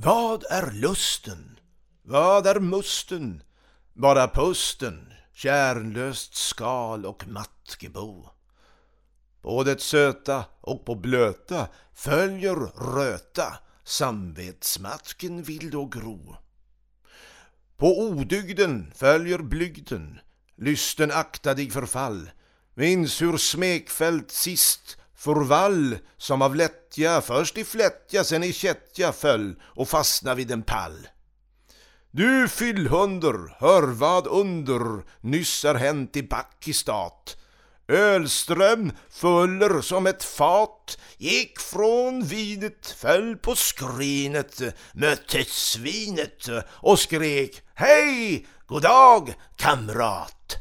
[0.00, 1.58] Vad är lusten?
[2.02, 3.42] Vad är musten?
[3.92, 8.28] Bara pusten, kärnlöst skal och mattgebo.
[9.42, 12.54] På det söta och på blöta följer
[12.94, 16.36] röta, samvetsmatken vill då gro.
[17.76, 20.20] På odygden följer blygden,
[20.56, 22.30] lysten akta dig förfall.
[22.74, 29.56] Minns hur smekfält sist Förvall som av lättja, först i flättja, sen i kättja föll
[29.62, 31.08] och fastna vid en pall.
[32.10, 37.36] Du fyllhunder, hör vad under nyss är hänt i Backistat.
[37.88, 44.60] Ölström fuller som ett fat gick från vinet, föll på skrinet,
[44.92, 50.57] mötte svinet och skrek Hej, god dag kamrat!